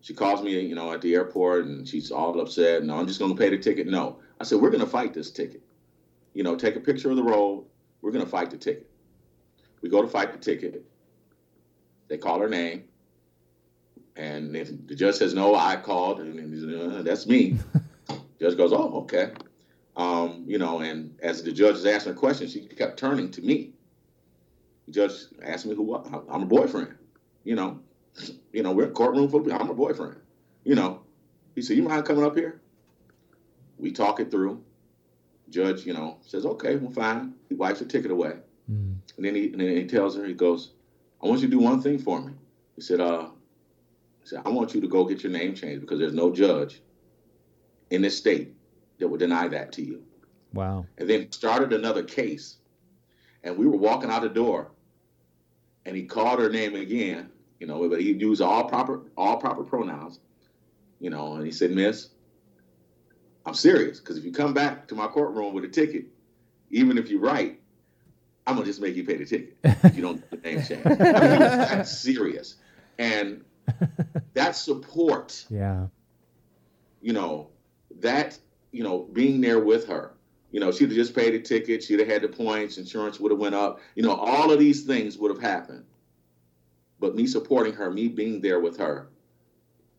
[0.00, 2.84] She calls me, you know, at the airport and she's all upset.
[2.84, 3.86] No, I'm just going to pay the ticket.
[3.86, 4.18] No.
[4.40, 5.62] I said, we're going to fight this ticket.
[6.32, 7.66] You know, take a picture of the road.
[8.00, 8.88] We're going to fight the ticket.
[9.82, 10.84] We go to fight the ticket.
[12.08, 12.84] They call her name.
[14.16, 17.58] And if the judge says, no, I called, and, uh, that's me.
[18.40, 19.32] judge goes, oh, okay.
[19.96, 23.42] Um, you know, and as the judge is asking her questions, she kept turning to
[23.42, 23.72] me.
[24.86, 25.94] The judge asked me who
[26.28, 26.94] I'm a boyfriend.
[27.44, 27.80] You know,
[28.52, 29.52] you know, we're courtroom full.
[29.52, 30.16] I'm a boyfriend.
[30.64, 31.02] You know,
[31.54, 32.60] he said, you mind coming up here?
[33.78, 34.62] We talk it through.
[35.48, 37.34] Judge, you know, says, okay, well, fine.
[37.48, 38.34] He wipes the ticket away.
[38.70, 38.96] Mm.
[39.16, 40.72] And then he and then he tells her, he goes,
[41.22, 42.32] I want you to do one thing for me.
[42.76, 43.28] He said, uh,
[44.20, 46.80] he said, I want you to go get your name changed because there's no judge
[47.90, 48.54] in this state
[48.98, 50.02] that would deny that to you.
[50.52, 50.86] Wow.
[50.98, 52.58] And then started another case.
[53.42, 54.70] And we were walking out the door
[55.86, 59.62] and he called her name again, you know, but he used all proper all proper
[59.62, 60.18] pronouns,
[60.98, 62.08] you know, and he said, Miss,
[63.46, 66.06] I'm serious, because if you come back to my courtroom with a ticket,
[66.70, 67.60] even if you're right,
[68.46, 69.56] I'm gonna just make you pay the ticket.
[69.62, 70.86] If you don't get the name change.
[70.86, 72.56] I mean, he was that serious.
[72.98, 73.44] And
[74.34, 75.86] that support Yeah.
[77.00, 77.48] you know,
[78.00, 78.38] that,
[78.72, 80.12] you know, being there with her,
[80.52, 81.82] You know, she'd have just paid the ticket.
[81.84, 82.76] She'd have had the points.
[82.78, 83.80] Insurance would have went up.
[83.94, 85.84] You know, all of these things would have happened.
[87.00, 89.08] But me supporting her, me being there with her,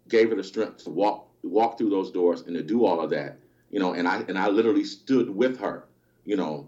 [0.07, 3.09] gave her the strength to walk walk through those doors and to do all of
[3.09, 3.39] that.
[3.71, 5.87] You know, and I and I literally stood with her.
[6.25, 6.67] You know,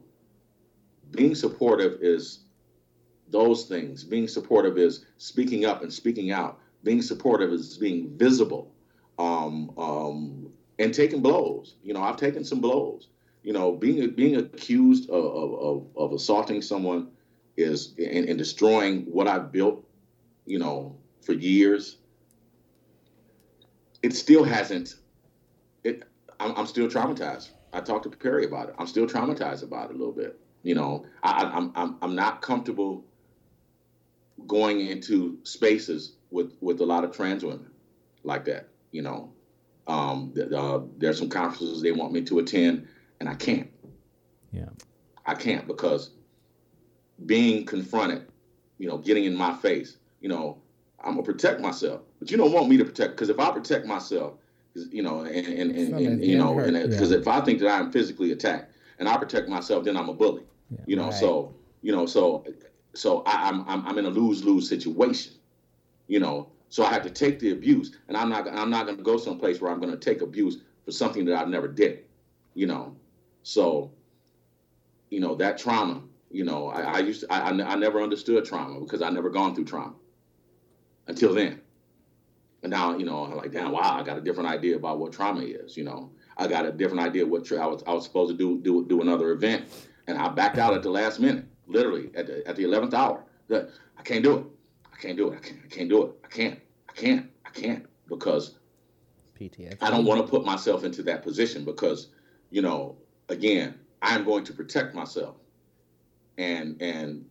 [1.12, 2.40] being supportive is
[3.30, 4.04] those things.
[4.04, 6.60] Being supportive is speaking up and speaking out.
[6.84, 8.74] Being supportive is being visible,
[9.20, 11.76] um, um, and taking blows.
[11.84, 13.08] You know, I've taken some blows.
[13.44, 17.10] You know, being being accused of, of, of assaulting someone
[17.58, 19.86] is and, and destroying what I've built.
[20.46, 21.98] You know, for years.
[24.02, 24.96] It still hasn't.
[25.84, 26.04] It.
[26.40, 27.50] I'm, I'm still traumatized.
[27.72, 28.76] I talked to Perry about it.
[28.78, 30.40] I'm still traumatized about it a little bit.
[30.62, 33.06] You know, I, I'm I'm I'm not comfortable
[34.48, 37.72] going into spaces with with a lot of trans women
[38.24, 38.70] like that.
[38.92, 39.34] You know,
[39.88, 42.88] um, uh, there's some conferences they want me to attend,
[43.20, 43.70] and I can't.
[44.52, 44.70] Yeah,
[45.26, 46.12] I can't because
[47.26, 48.28] being confronted,
[48.78, 50.58] you know, getting in my face, you know,
[51.04, 53.86] I'm gonna protect myself, but you don't want me to protect because if I protect
[53.86, 54.36] myself,
[54.74, 57.22] you know, and and, and, and you know, because uh, yeah.
[57.22, 60.44] if I think that I'm physically attacked and I protect myself, then I'm a bully.
[60.72, 60.78] Yeah.
[60.88, 61.14] You know, right.
[61.14, 62.46] so you know, so
[62.94, 65.34] so I, am I'm, I'm in a lose lose situation,
[66.08, 66.48] you know.
[66.70, 69.18] So I have to take the abuse, and I'm not I'm not going to go
[69.18, 72.06] someplace where I'm going to take abuse for something that I never did,
[72.56, 72.96] you know.
[73.44, 73.92] So,
[75.10, 78.80] you know that trauma, you know, I, I used to, I, I never understood trauma
[78.80, 79.96] because I never gone through trauma
[81.08, 81.62] until then.
[82.62, 85.12] And now, you know, I'm like, damn, wow, I got a different idea about what
[85.12, 85.76] trauma is.
[85.76, 88.38] You know, I got a different idea what tra- I was I was supposed to
[88.38, 89.66] do do do another event,
[90.08, 93.26] and I backed out at the last minute literally at the at the eleventh hour.
[93.50, 94.46] That I can't do it.
[94.94, 95.38] I can't do it.
[95.38, 95.60] I can't.
[95.66, 96.16] I can't do it.
[96.24, 96.60] I can't.
[96.90, 97.30] I can't.
[97.46, 98.56] I can't because
[99.40, 99.78] PTSD.
[99.82, 102.10] I don't want to put myself into that position because
[102.50, 102.96] you know
[103.28, 105.36] again I am going to protect myself,
[106.38, 107.26] and and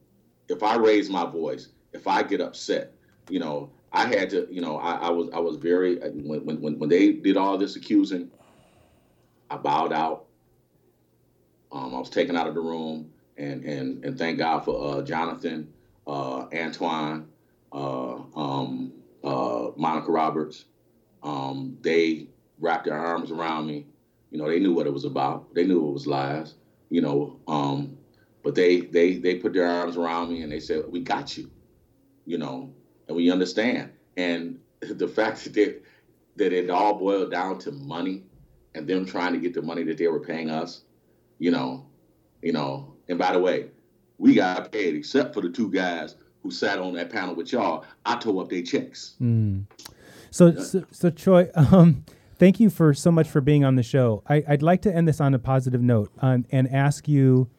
[0.49, 2.93] if I raise my voice, if I get upset,
[3.29, 6.79] you know I had to you know I, I was I was very when when
[6.79, 8.31] when they did all this accusing,
[9.51, 10.27] I bowed out.
[11.73, 15.03] Um, I was taken out of the room and and and thank God for uh,
[15.03, 15.73] Jonathan,
[16.07, 17.29] uh, Antoine,
[17.73, 18.93] uh, um,
[19.25, 20.67] uh, Monica Roberts.
[21.23, 22.29] Um, they
[22.61, 23.87] wrapped their arms around me.
[24.31, 25.55] You know, they knew what it was about.
[25.55, 26.55] They knew it was lies.
[26.91, 27.99] You know, um,
[28.45, 31.51] but they they they put their arms around me and they said, "We got you."
[32.27, 32.73] You know,
[33.09, 33.91] and we understand.
[34.17, 35.83] And the fact that
[36.37, 38.25] that it all boiled down to money
[38.75, 40.83] and them trying to get the money that they were paying us,
[41.39, 41.87] you know,
[42.41, 43.69] you know, and by the way,
[44.19, 47.85] we got paid except for the two guys who sat on that panel with y'all.
[48.07, 49.15] I tore up their checks.
[49.21, 49.67] Mm.
[50.31, 52.05] So, so, so, Troy, um,
[52.39, 54.23] thank you for so much for being on the show.
[54.29, 57.51] I, would like to end this on a positive note um, and ask you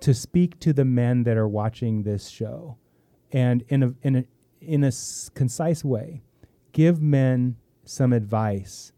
[0.00, 2.76] to speak to the men that are watching this show,
[3.32, 4.24] and in a in a
[4.60, 6.22] in a s- concise way,
[6.72, 8.92] give men some advice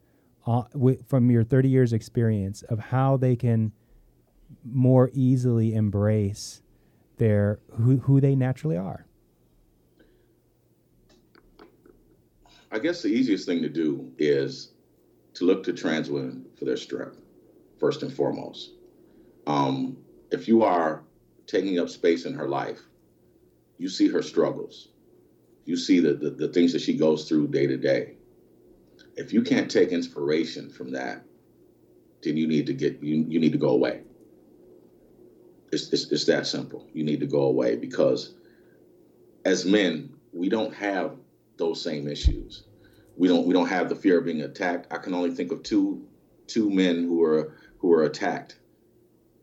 [0.46, 3.72] uh, w- from your 30 years experience of how they can
[4.64, 6.62] more easily embrace
[7.18, 9.06] their who, who they naturally are?
[12.70, 14.72] I guess the easiest thing to do is
[15.34, 17.18] to look to trans women for their strength,
[17.78, 18.72] first and foremost.
[19.46, 19.98] Um,
[20.30, 21.02] if you are
[21.46, 22.80] taking up space in her life,
[23.78, 24.88] you see her struggles.
[25.64, 28.14] You see the, the, the things that she goes through day to day.
[29.16, 31.22] If you can't take inspiration from that,
[32.22, 34.02] then you need to get you, you need to go away.
[35.70, 36.86] It's, it's, it's that simple.
[36.92, 38.34] You need to go away because
[39.44, 41.16] as men, we don't have
[41.56, 42.64] those same issues.
[43.16, 44.92] We don't we don't have the fear of being attacked.
[44.92, 46.06] I can only think of two
[46.46, 48.58] two men who are who are attacked.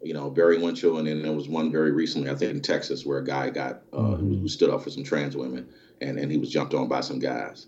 [0.02, 3.06] You know, Barry Winchell, and then there was one very recently, I think in Texas,
[3.06, 4.42] where a guy got uh, mm-hmm.
[4.42, 5.68] who stood up for some trans women,
[6.02, 7.68] and and he was jumped on by some guys.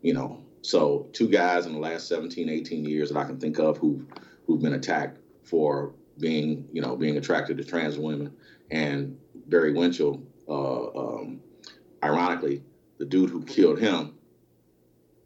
[0.00, 3.58] You know, so two guys in the last 17, 18 years that I can think
[3.58, 4.06] of who
[4.46, 8.32] who've been attacked for being, you know, being attracted to trans women.
[8.70, 11.40] And Barry Winchell, uh, um,
[12.02, 12.62] ironically,
[12.98, 14.14] the dude who killed him,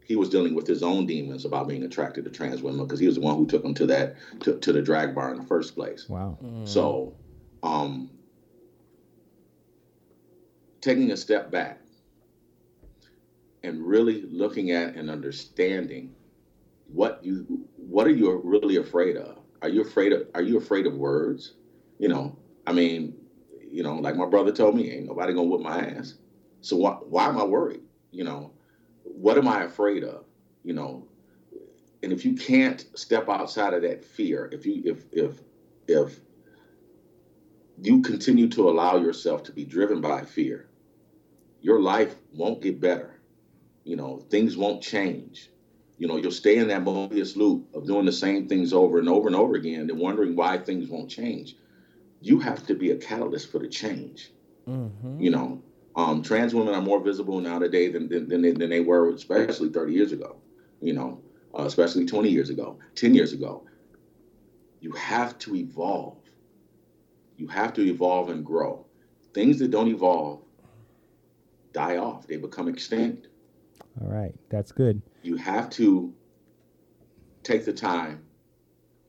[0.06, 3.06] he was dealing with his own demons about being attracted to trans women because he
[3.06, 5.46] was the one who took him to that to, to the drag bar in the
[5.46, 6.08] first place.
[6.08, 6.38] Wow.
[6.42, 6.68] Mm.
[6.68, 7.14] So,
[7.62, 8.10] um,
[10.80, 11.80] taking a step back
[13.62, 16.14] and really looking at and understanding
[16.92, 20.86] what you what are you really afraid of are you afraid of Are you afraid
[20.86, 21.54] of words?
[21.98, 22.36] You know,
[22.66, 23.16] I mean,
[23.68, 26.14] you know, like my brother told me, ain't nobody gonna whip my ass.
[26.60, 27.80] So why why am I worried?
[28.12, 28.52] You know,
[29.16, 30.24] what am I afraid of?
[30.62, 31.08] You know,
[32.02, 35.40] and if you can't step outside of that fear, if you if if
[35.88, 36.20] if
[37.80, 40.68] you continue to allow yourself to be driven by fear,
[41.60, 43.20] your life won't get better.
[43.84, 45.50] You know, things won't change.
[45.98, 49.08] You know, you'll stay in that Mobius loop of doing the same things over and
[49.08, 51.56] over and over again and wondering why things won't change.
[52.20, 54.30] You have to be a catalyst for the change.
[54.68, 55.20] Mm-hmm.
[55.20, 55.62] You know,
[55.96, 59.10] um, trans women are more visible now today than, than, than, they, than they were,
[59.10, 60.36] especially 30 years ago,
[60.80, 61.22] you know,
[61.58, 63.66] uh, especially 20 years ago, 10 years ago.
[64.80, 66.18] You have to evolve.
[67.38, 68.84] You have to evolve and grow.
[69.32, 70.42] Things that don't evolve
[71.72, 73.28] die off, they become extinct.
[74.00, 75.00] All right, that's good.
[75.22, 76.12] You have to
[77.42, 78.22] take the time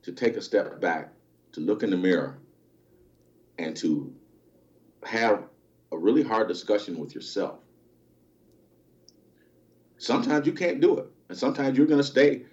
[0.04, 1.14] to take a step back,
[1.52, 2.40] to look in the mirror,
[3.58, 4.14] and to
[5.04, 5.44] have
[5.92, 7.60] a really hard discussion with yourself.
[9.98, 12.44] Sometimes you can't do it, and sometimes you're going to stay.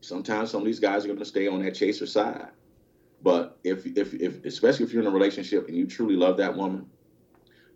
[0.00, 2.48] Sometimes some of these guys are going to stay on that chaser side.
[3.22, 6.56] But if, if, if, especially if you're in a relationship and you truly love that
[6.56, 6.86] woman,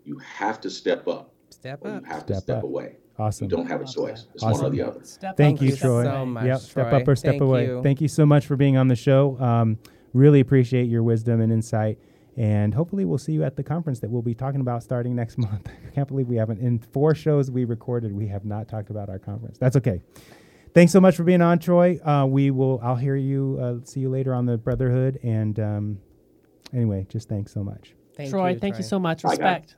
[0.05, 2.07] you have to step up, Step or you up.
[2.07, 2.65] have to Step step up.
[2.65, 2.97] away.
[3.19, 3.45] Awesome.
[3.45, 4.23] You don't have a choice.
[4.25, 4.35] that.
[4.35, 5.05] It's one or the other.
[5.05, 6.03] Step Thank up you, Troy.
[6.05, 6.47] so much.
[6.47, 7.67] Yep, step up or step Thank away.
[7.67, 7.83] you.
[7.83, 9.39] Thank you so much for being on the show.
[9.39, 9.79] Um,
[10.15, 11.99] really appreciate your wisdom and insight.
[12.37, 15.39] And hopefully, we'll see you at the conference that we'll be talking about starting next
[15.39, 15.68] month.
[15.87, 19.09] I can't believe we haven't, in four shows we recorded, we have not talked about
[19.09, 19.59] our conference.
[19.59, 20.01] That's okay.
[20.74, 22.01] Thanks so much for being on, Troy.
[22.05, 25.20] Uh, we will, I'll hear you, uh, see you later on the Brotherhood.
[25.22, 25.99] And um,
[26.72, 27.95] anyway, just thanks so much.
[28.16, 29.22] Thank Troy, you, thank you so much.
[29.22, 29.30] Bye.
[29.30, 29.76] Respect.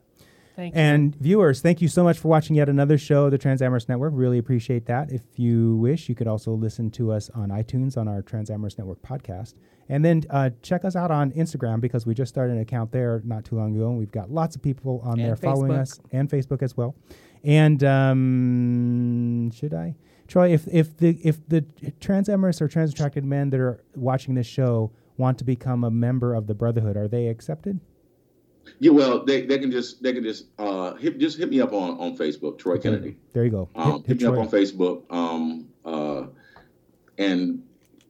[0.56, 0.80] Thank you.
[0.80, 4.12] And viewers, thank you so much for watching yet another show of the Transamorous Network.
[4.16, 5.12] Really appreciate that.
[5.12, 9.02] If you wish, you could also listen to us on iTunes on our Transamorous Network
[9.02, 9.52] podcast.
[9.90, 13.20] And then uh, check us out on Instagram because we just started an account there
[13.24, 13.90] not too long ago.
[13.90, 16.96] And we've got lots of people on And there following us and Facebook as well.
[17.44, 19.94] And um, should I?
[20.26, 21.62] Troy, if, if the if the
[22.00, 26.34] transamorous or trans attracted men that are watching this show want to become a member
[26.34, 27.78] of the Brotherhood, are they accepted?
[28.78, 31.72] Yeah, well, they, they can just they can just uh hit just hit me up
[31.72, 33.16] on on Facebook, Troy Kennedy.
[33.32, 33.68] There you go.
[33.74, 35.04] Um, hit, me up on Facebook.
[35.10, 36.26] Um, uh,
[37.18, 37.62] and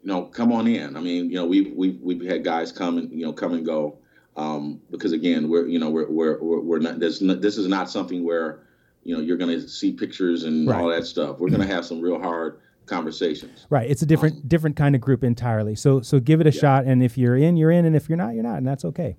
[0.03, 0.97] you know, come on in.
[0.97, 3.65] I mean, you know, we've we've we've had guys come and you know come and
[3.65, 3.99] go.
[4.37, 7.91] Um, because again, we're you know we're we're we're, we're not this this is not
[7.91, 8.61] something where
[9.03, 11.39] you know you're going to see pictures and all that stuff.
[11.39, 13.67] We're going to have some real hard conversations.
[13.71, 13.91] Right.
[13.91, 15.75] It's a different different kind of group entirely.
[15.75, 16.61] So so give it a Yeah.
[16.61, 18.85] shot, and if you're in, you're in, and if you're not, you're not, and that's
[18.85, 19.17] okay.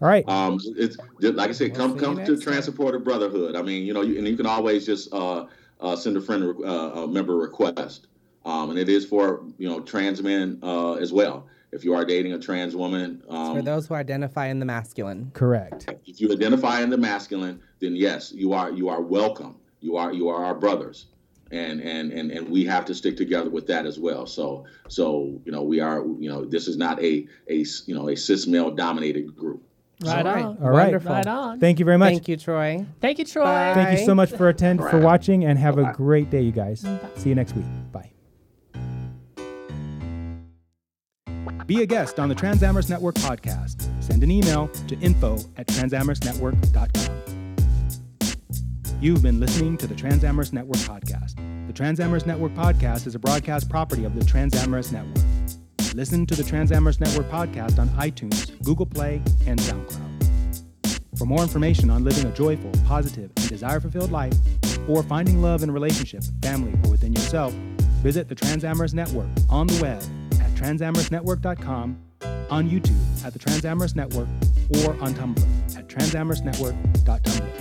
[0.00, 0.28] All right.
[0.28, 2.40] Um, it's like I said, We'll come come to next time.
[2.40, 3.56] Trans Supporter Brotherhood.
[3.56, 5.46] I mean, you know, you, and you can always just uh,
[5.80, 8.06] uh, send a friend uh, a member request,
[8.44, 11.48] um, and it is for you know trans men uh, as well.
[11.72, 15.30] If you are dating a trans woman, For um, those who identify in the masculine.
[15.34, 15.92] Correct.
[16.06, 19.56] if you identify in the masculine, then yes, you are you are welcome.
[19.80, 21.06] You are you are our brothers,
[21.50, 24.26] and and and and we have to stick together with that as well.
[24.26, 28.08] So so you know we are you know this is not a a you know
[28.08, 29.67] a cis male dominated group.
[30.02, 30.44] Right All right.
[30.44, 30.58] on.
[30.62, 30.84] All right.
[30.84, 31.10] Wonderful.
[31.12, 31.60] Right on.
[31.60, 32.12] Thank you very much.
[32.12, 32.86] Thank you, Troy.
[33.00, 33.44] Thank you, Troy.
[33.44, 33.74] Bye.
[33.74, 36.82] Thank you so much for attend for watching, and have a great day, you guys.
[36.82, 36.98] Bye.
[37.16, 37.64] See you next week.
[37.92, 38.10] Bye.
[41.66, 43.86] Be a guest on the Transamorous Network podcast.
[44.02, 47.54] Send an email to info at transamorousnetwork.com.
[49.02, 51.36] You've been listening to the Transamorous Network podcast.
[51.66, 55.24] The Transamorous Network podcast is a broadcast property of the Transamorous Network.
[55.98, 61.00] Listen to the Transamorous Network podcast on iTunes, Google Play, and SoundCloud.
[61.18, 64.32] For more information on living a joyful, positive, and desire fulfilled life,
[64.88, 67.52] or finding love in relationship, family, or within yourself,
[68.00, 70.00] visit the Transamorous Network on the web
[70.40, 72.00] at transamorousnetwork.com,
[72.48, 74.28] on YouTube at the Transamorous Network,
[74.84, 77.57] or on Tumblr at transamorousnetwork.tumblr.com.